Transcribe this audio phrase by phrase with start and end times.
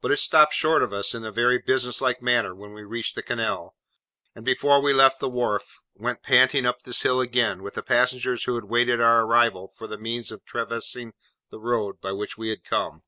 [0.00, 3.14] But it stopped short of us in a very business like manner when we reached
[3.14, 3.76] the canal:
[4.34, 8.42] and, before we left the wharf, went panting up this hill again, with the passengers
[8.42, 11.12] who had waited our arrival for the means of traversing
[11.50, 13.02] the road by which we had come.